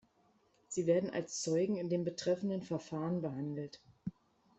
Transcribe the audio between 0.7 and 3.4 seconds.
werden als Zeugen in dem betreffenden Verfahren